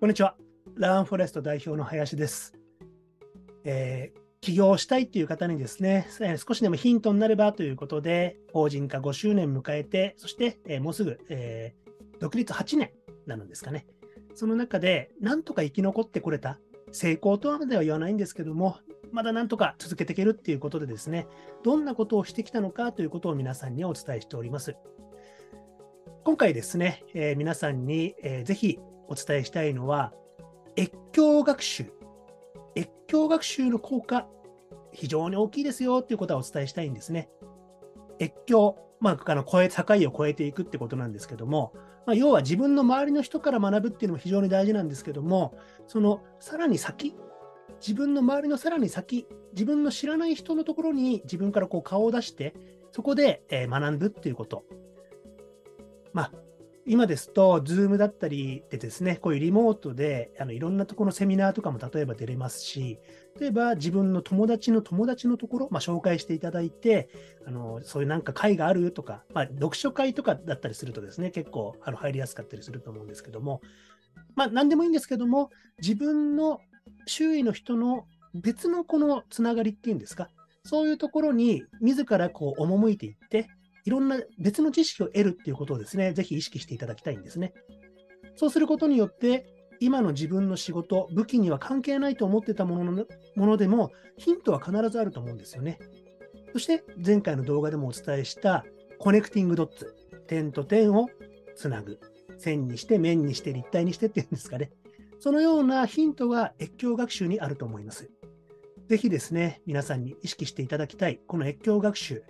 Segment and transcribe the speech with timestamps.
[0.00, 0.36] こんにちは。
[0.76, 2.54] ラーンフォレスト代表の林です。
[3.64, 12.92] えー、起業したいという方にですねえ、少しでもヒントになればということで、法人化5周年迎えて、そして、えー、もうすぐ、えー、独立8年
[13.26, 13.88] なのですかね。
[14.36, 16.60] その中で、なんとか生き残ってこれた、
[16.92, 18.76] 成功とはまでは言わないんですけども、
[19.10, 21.26] まだなんとか続けていけるっていうことでですね、
[21.64, 24.76] どんなことをしてきたのかということを皆さんにお伝えしております。
[26.22, 28.78] 今回ですね、えー、皆さんに、えー、ぜひ
[29.08, 30.12] お伝えしたいのは、
[30.76, 31.92] 越境学習。
[32.76, 34.28] 越境学習の効果、
[34.92, 37.28] 非常に大きいですよっていうことはお伝えしたいんですね。
[38.20, 41.72] 越境、まあ、あの超え境を越えていくってことなんですけども、
[42.06, 47.14] まあ、要は自分の周りの人から学ぶっていうのも非常に大事なんですけども、そのさらに先、
[47.80, 52.54] 自分の周りのさらに先、自分の知らない人のところに自分からこう顔を出して、
[52.92, 54.64] そこで学ぶっていうこと。
[56.12, 56.32] まあ、
[56.90, 62.98] 今ですと、Zoom だったりでですね、こういうリモートであのいろんなところのセミナーとかも例えば出れますし、
[63.38, 67.10] 例えば自分の友達の友達のところ、まあ、紹介していただいて、
[67.46, 73.60] あのそういうなんか会があるとか、まあ、読書会とかだったりするとですね、結構あの入りやすかったりすると思うんですけども、
[74.34, 75.50] まあ、何でもいいんですけども、
[75.82, 76.58] 自分の
[77.04, 80.30] 周囲の人の別のこのつながりっていうんですか、
[80.64, 83.46] そういうところに自らこう赴いていって、
[83.84, 87.54] いろんな別の知識を得るっていうことをですね、ぜひ意識していただきたいんですね。
[88.36, 89.46] そうすることによって、
[89.80, 93.06] 今の自分の仕事、武器には関係ないと思ってたものの
[93.36, 95.78] ものでも、ヒントは必ずあると思うんですよね。
[96.52, 98.64] そして、前回の動画でもお伝えした
[98.98, 99.94] コネクティングドッツ、
[100.26, 101.08] 点と点を
[101.54, 101.98] つなぐ。
[102.38, 104.70] 線にして、面にして、立体にしてっていうんですかね。
[105.20, 108.10] そのようなヒントが越境学習にあると思います。
[108.88, 112.22] ぜひですね、皆さんに意識していただきたい、この越境学習、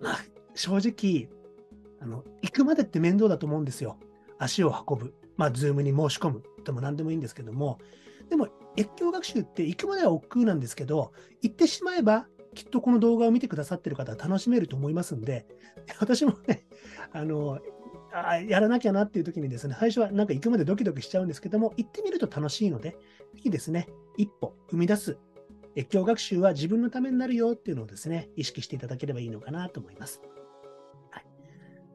[0.00, 0.18] まあ、
[0.54, 1.28] 正直、
[2.00, 3.98] あの、行くまでって面倒だと思うんですよ。
[4.38, 5.14] 足を運ぶ。
[5.36, 7.78] まあ、ズームに申し込むでも何でもいいんですけども、
[8.28, 11.12] でも、越境学習って行くまでは億劫なんですけど、
[11.42, 15.46] 行ってしまえば、きっとこの動画を見てくださってる方は楽しめると思いますんで、
[15.98, 16.66] 私もね、
[17.12, 17.58] あの、
[18.12, 22.96] あやらなきゃなっていう時にですね、最初はなんか行くまでドキドキしちゃうんですけども、行ってみると楽しいので、ぜ
[23.36, 25.18] ひですね、一歩踏み出す
[25.76, 30.20] 越境学習は自分のためになるよっていうのをですね、意識していただければいいのかなと思います。
[31.10, 31.24] はい、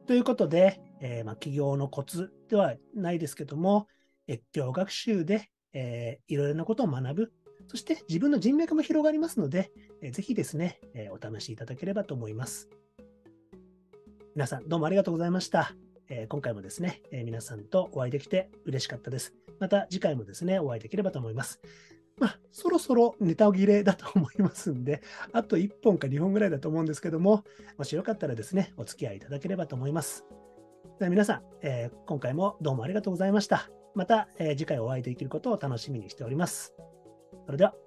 [0.06, 3.86] ということで、えー、まあ、起業のコツではないですけども、
[4.28, 7.32] 越境学習で、えー、いろいろなことを学ぶ、
[7.68, 9.70] そして自分の人脈も広がりますので、
[10.00, 12.70] えー、ぜひですね、えお試しいただければと思います。
[14.34, 15.72] 皆さん、どうもありがとうございました。
[16.08, 19.34] え今回もですね、え皆さんとお会いできて嬉しかったです。
[19.58, 21.60] また次回もですね、お会いできればと思います。
[22.56, 25.02] そろそろネタ切れだと思いますんで、
[25.34, 27.44] あと1本か2本ぐらいだと思うんですけども、
[27.76, 30.24] もしよかったらですね、お付き合いいただければと思います。
[30.98, 33.70] では皆さん、えー、今回もどうもありがとうございました。
[33.94, 36.74] また、えー、次回お会いできることを楽しみにしております。
[37.44, 37.85] それでは。